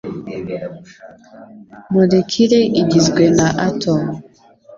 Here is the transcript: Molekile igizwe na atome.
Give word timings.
Molekile 1.93 2.59
igizwe 2.81 3.23
na 3.37 3.47
atome. 3.67 4.15